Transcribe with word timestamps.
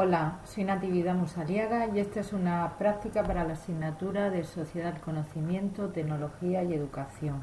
Hola, 0.00 0.38
soy 0.44 0.62
Natividad 0.62 1.16
Musariaga 1.16 1.88
y 1.88 1.98
esta 1.98 2.20
es 2.20 2.32
una 2.32 2.74
práctica 2.78 3.24
para 3.24 3.42
la 3.42 3.54
asignatura 3.54 4.30
de 4.30 4.44
Sociedad 4.44 4.96
Conocimiento, 4.98 5.88
Tecnología 5.88 6.62
y 6.62 6.72
Educación. 6.72 7.42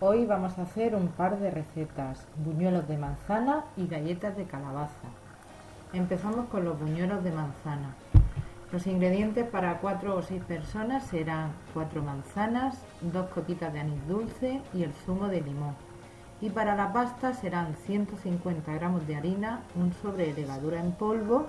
Hoy 0.00 0.24
vamos 0.24 0.58
a 0.58 0.62
hacer 0.62 0.94
un 0.96 1.08
par 1.08 1.38
de 1.38 1.50
recetas, 1.50 2.26
buñuelos 2.42 2.88
de 2.88 2.96
manzana 2.96 3.66
y 3.76 3.88
galletas 3.88 4.38
de 4.38 4.46
calabaza. 4.46 5.08
Empezamos 5.92 6.48
con 6.48 6.64
los 6.64 6.80
buñuelos 6.80 7.22
de 7.22 7.32
manzana. 7.32 7.94
Los 8.72 8.86
ingredientes 8.86 9.46
para 9.46 9.76
4 9.76 10.16
o 10.16 10.22
6 10.22 10.44
personas 10.44 11.04
serán 11.04 11.50
4 11.74 12.02
manzanas, 12.02 12.80
2 13.02 13.28
copitas 13.28 13.70
de 13.74 13.80
anís 13.80 14.08
dulce 14.08 14.62
y 14.72 14.82
el 14.82 14.94
zumo 14.94 15.28
de 15.28 15.42
limón. 15.42 15.74
Y 16.40 16.50
para 16.50 16.76
la 16.76 16.92
pasta 16.92 17.32
serán 17.32 17.74
150 17.86 18.72
gramos 18.74 19.06
de 19.06 19.16
harina, 19.16 19.62
un 19.74 19.92
sobre 19.94 20.34
de 20.34 20.42
levadura 20.42 20.80
en 20.80 20.92
polvo, 20.92 21.46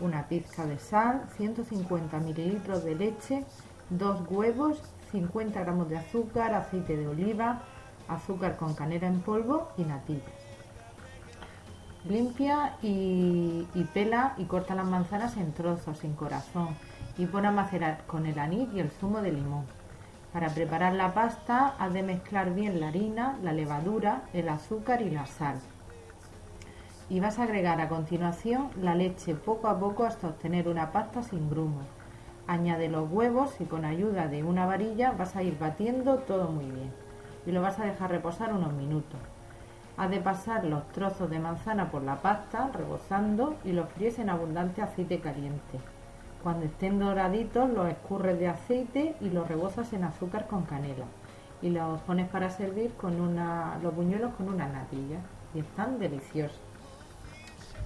una 0.00 0.28
pizca 0.28 0.66
de 0.66 0.78
sal, 0.78 1.22
150 1.36 2.18
mililitros 2.18 2.84
de 2.84 2.94
leche, 2.94 3.44
2 3.90 4.30
huevos, 4.30 4.82
50 5.10 5.60
gramos 5.60 5.88
de 5.88 5.98
azúcar, 5.98 6.54
aceite 6.54 6.96
de 6.96 7.08
oliva, 7.08 7.62
azúcar 8.08 8.56
con 8.56 8.74
canela 8.74 9.06
en 9.06 9.20
polvo 9.20 9.68
y 9.78 9.84
natillas. 9.84 10.24
Limpia 12.04 12.76
y, 12.82 13.66
y, 13.74 13.84
pela 13.84 14.34
y 14.36 14.44
corta 14.44 14.74
las 14.74 14.86
manzanas 14.86 15.36
en 15.36 15.52
trozos, 15.52 15.98
sin 15.98 16.14
corazón, 16.14 16.76
y 17.18 17.26
pone 17.26 17.48
a 17.48 17.52
macerar 17.52 18.04
con 18.06 18.26
el 18.26 18.38
anís 18.38 18.68
y 18.74 18.80
el 18.80 18.90
zumo 18.90 19.22
de 19.22 19.32
limón. 19.32 19.64
Para 20.36 20.50
preparar 20.50 20.92
la 20.92 21.14
pasta, 21.14 21.76
has 21.78 21.94
de 21.94 22.02
mezclar 22.02 22.52
bien 22.52 22.78
la 22.78 22.88
harina, 22.88 23.38
la 23.42 23.54
levadura, 23.54 24.24
el 24.34 24.50
azúcar 24.50 25.00
y 25.00 25.08
la 25.08 25.24
sal. 25.24 25.58
Y 27.08 27.20
vas 27.20 27.38
a 27.38 27.44
agregar 27.44 27.80
a 27.80 27.88
continuación 27.88 28.68
la 28.82 28.94
leche 28.94 29.34
poco 29.34 29.66
a 29.66 29.80
poco 29.80 30.04
hasta 30.04 30.28
obtener 30.28 30.68
una 30.68 30.92
pasta 30.92 31.22
sin 31.22 31.48
grumos. 31.48 31.86
Añade 32.46 32.88
los 32.88 33.10
huevos 33.10 33.58
y 33.62 33.64
con 33.64 33.86
ayuda 33.86 34.28
de 34.28 34.44
una 34.44 34.66
varilla 34.66 35.12
vas 35.12 35.36
a 35.36 35.42
ir 35.42 35.58
batiendo 35.58 36.18
todo 36.18 36.50
muy 36.50 36.66
bien. 36.66 36.92
Y 37.46 37.52
lo 37.52 37.62
vas 37.62 37.78
a 37.78 37.86
dejar 37.86 38.10
reposar 38.10 38.52
unos 38.52 38.74
minutos. 38.74 39.18
Has 39.96 40.10
de 40.10 40.20
pasar 40.20 40.66
los 40.66 40.86
trozos 40.92 41.30
de 41.30 41.38
manzana 41.38 41.90
por 41.90 42.02
la 42.02 42.20
pasta, 42.20 42.68
rebozando, 42.74 43.56
y 43.64 43.72
los 43.72 43.88
fríes 43.88 44.18
en 44.18 44.28
abundante 44.28 44.82
aceite 44.82 45.18
caliente. 45.18 45.80
Cuando 46.46 46.66
estén 46.66 47.00
doraditos, 47.00 47.68
los 47.70 47.88
escurres 47.88 48.38
de 48.38 48.46
aceite 48.46 49.16
y 49.20 49.30
los 49.30 49.48
rebozas 49.48 49.92
en 49.92 50.04
azúcar 50.04 50.46
con 50.46 50.62
canela. 50.62 51.04
Y 51.60 51.70
los 51.70 52.00
pones 52.02 52.28
para 52.28 52.50
servir 52.50 52.92
con 52.92 53.20
una, 53.20 53.80
los 53.82 53.92
buñuelos 53.92 54.32
con 54.34 54.48
una 54.50 54.68
natilla. 54.68 55.18
Y 55.54 55.58
están 55.58 55.98
deliciosos. 55.98 56.60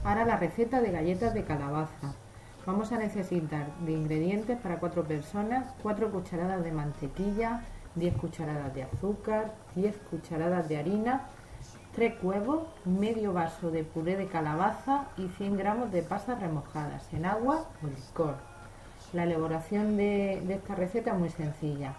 Ahora 0.05 0.27
la 0.27 0.37
receta 0.37 0.83
de 0.83 0.91
galletas 0.91 1.33
de 1.33 1.45
calabaza. 1.45 2.13
Vamos 2.67 2.93
a 2.93 2.99
necesitar 2.99 3.65
de 3.79 3.93
ingredientes 3.93 4.59
para 4.59 4.79
4 4.79 5.05
personas, 5.05 5.73
4 5.83 6.13
cucharadas 6.13 6.63
de 6.63 6.73
mantequilla, 6.73 7.63
10 7.95 8.15
cucharadas 8.17 8.75
de 8.75 8.83
azúcar, 8.83 9.55
10 9.75 9.97
cucharadas 10.11 10.69
de 10.69 10.77
harina, 10.77 11.23
3 11.95 12.23
huevos, 12.23 12.65
medio 12.85 13.33
vaso 13.33 13.71
de 13.71 13.85
puré 13.85 14.19
de 14.19 14.27
calabaza 14.27 15.07
y 15.17 15.29
100 15.29 15.57
gramos 15.57 15.91
de 15.93 16.03
pasas 16.03 16.39
remojadas 16.39 17.11
en 17.15 17.25
agua 17.25 17.65
o 17.83 17.87
licor. 17.87 18.50
La 19.13 19.25
elaboración 19.25 19.97
de, 19.97 20.41
esta 20.55 20.77
receta 20.77 21.13
es 21.13 21.19
muy 21.19 21.31
sencilla. 21.31 21.95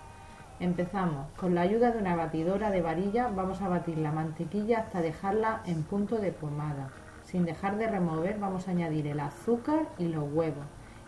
Empezamos. 0.61 1.27
Con 1.35 1.55
la 1.55 1.61
ayuda 1.61 1.91
de 1.91 1.99
una 1.99 2.15
batidora 2.15 2.71
de 2.71 2.81
varilla 2.81 3.27
vamos 3.27 3.61
a 3.61 3.67
batir 3.67 3.97
la 3.97 4.11
mantequilla 4.11 4.79
hasta 4.79 5.01
dejarla 5.01 5.61
en 5.65 5.83
punto 5.83 6.19
de 6.19 6.31
pomada. 6.31 6.89
Sin 7.23 7.45
dejar 7.45 7.77
de 7.77 7.87
remover 7.87 8.39
vamos 8.39 8.67
a 8.67 8.71
añadir 8.71 9.07
el 9.07 9.19
azúcar 9.19 9.87
y 9.97 10.07
los 10.07 10.23
huevos 10.31 10.65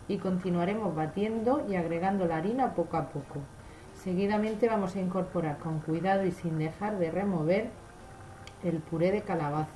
y 0.08 0.18
continuaremos 0.18 0.94
batiendo 0.94 1.64
y 1.68 1.76
agregando 1.76 2.26
la 2.26 2.36
harina 2.36 2.74
poco 2.74 2.96
a 2.96 3.08
poco. 3.08 3.40
Seguidamente 3.94 4.68
vamos 4.68 4.96
a 4.96 5.00
incorporar 5.00 5.58
con 5.58 5.80
cuidado 5.80 6.26
y 6.26 6.32
sin 6.32 6.58
dejar 6.58 6.98
de 6.98 7.10
remover 7.10 7.70
el 8.62 8.78
puré 8.80 9.10
de 9.10 9.22
calabaza. 9.22 9.70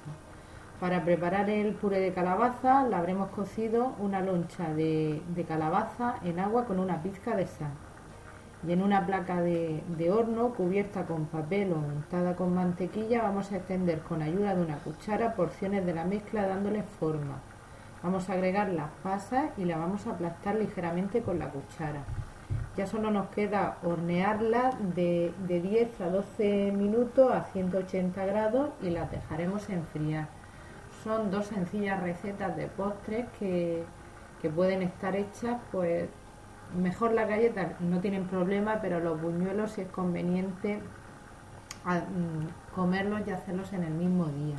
Para 0.80 1.04
preparar 1.04 1.50
el 1.50 1.74
puré 1.74 1.98
de 1.98 2.12
calabaza 2.12 2.84
le 2.84 2.94
habremos 2.94 3.30
cocido 3.30 3.96
una 3.98 4.20
loncha 4.20 4.72
de, 4.72 5.20
calabaza 5.48 6.20
en 6.22 6.38
agua 6.38 6.66
con 6.66 6.78
una 6.78 7.02
pizca 7.02 7.34
de 7.34 7.48
sal 7.48 7.72
y 8.64 8.72
en 8.72 8.82
una 8.82 9.04
placa 9.04 9.40
de, 9.40 9.82
de, 9.96 10.10
horno 10.12 10.50
cubierta 10.54 11.04
con 11.04 11.26
papel 11.26 11.72
o 11.72 11.78
untada 11.78 12.36
con 12.36 12.54
mantequilla 12.54 13.22
vamos 13.22 13.50
a 13.50 13.56
extender 13.56 14.00
con 14.02 14.22
ayuda 14.22 14.54
de 14.54 14.62
una 14.62 14.78
cuchara 14.78 15.34
porciones 15.34 15.84
de 15.84 15.94
la 15.94 16.04
mezcla 16.04 16.46
dándole 16.46 16.84
forma. 16.84 17.40
Vamos 18.00 18.30
a 18.30 18.34
agregar 18.34 18.68
las 18.68 18.90
pasas 19.02 19.50
y 19.56 19.64
la 19.64 19.78
vamos 19.78 20.06
a 20.06 20.12
aplastar 20.12 20.54
ligeramente 20.54 21.22
con 21.22 21.40
la 21.40 21.50
cuchara. 21.50 22.04
Ya 22.76 22.86
solo 22.86 23.10
nos 23.10 23.30
queda 23.30 23.78
hornearla 23.82 24.70
de, 24.94 25.32
de 25.48 25.60
10 25.60 26.00
a 26.02 26.10
12 26.10 26.70
minutos 26.70 27.32
a 27.32 27.42
180 27.42 28.24
grados 28.26 28.70
y 28.80 28.90
las 28.90 29.10
dejaremos 29.10 29.68
enfriar. 29.70 30.38
Son 31.04 31.30
dos 31.30 31.46
sencillas 31.46 32.00
recetas 32.02 32.56
de 32.56 32.66
postres 32.66 33.26
que, 33.38 33.84
que 34.42 34.50
pueden 34.50 34.82
estar 34.82 35.14
hechas 35.16 35.58
pues 35.70 36.08
mejor 36.76 37.12
las 37.12 37.28
galletas 37.28 37.80
no 37.80 38.00
tienen 38.00 38.24
problema, 38.24 38.78
pero 38.80 39.00
los 39.00 39.20
buñuelos 39.20 39.72
si 39.72 39.82
es 39.82 39.88
conveniente 39.88 40.80
mm, 41.84 42.74
comerlos 42.74 43.22
y 43.26 43.30
hacerlos 43.30 43.72
en 43.72 43.84
el 43.84 43.92
mismo 43.94 44.26
día. 44.26 44.56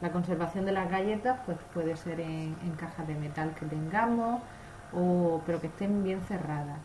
La 0.00 0.12
conservación 0.12 0.64
de 0.64 0.72
las 0.72 0.90
galletas 0.90 1.40
pues 1.44 1.58
puede 1.74 1.96
ser 1.96 2.20
en, 2.20 2.56
en 2.62 2.72
cajas 2.76 3.06
de 3.06 3.14
metal 3.14 3.54
que 3.54 3.66
tengamos, 3.66 4.40
o, 4.92 5.40
pero 5.44 5.60
que 5.60 5.66
estén 5.66 6.04
bien 6.04 6.20
cerradas. 6.22 6.78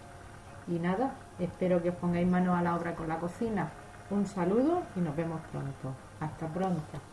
Y 0.68 0.80
nada, 0.80 1.12
espero 1.40 1.82
que 1.82 1.90
os 1.90 1.96
pongáis 1.96 2.28
manos 2.28 2.58
a 2.58 2.62
la 2.62 2.76
obra 2.76 2.96
con 2.96 3.08
la 3.08 3.18
cocina. 3.18 3.70
Un 4.10 4.26
saludo 4.26 4.82
y 4.96 5.00
nos 5.02 5.16
vemos 5.16 5.42
pronto. 5.52 5.94
Hasta 6.20 6.48
pronto. 6.48 7.13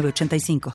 85. 0.00 0.70